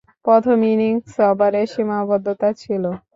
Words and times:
প্রথম 0.25 0.57
ইনিংসে 0.71 1.21
ওভারের 1.31 1.67
সীমাবদ্ধতা 1.73 2.49
ছিল। 2.61 2.83